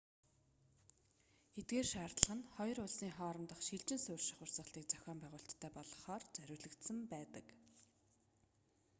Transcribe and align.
эдгээр 1.59 1.87
шаардлага 1.93 2.35
нь 2.37 2.49
хоёр 2.55 2.77
улсын 2.85 3.11
хоорондох 3.17 3.59
шилжин 3.67 3.99
суурьших 4.05 4.37
урсгалыг 4.43 4.85
зохион 4.89 5.17
байгуулалттай 5.21 5.71
болгохоор 5.75 6.23
зориулагдсан 6.35 6.97
байдаг 7.13 7.45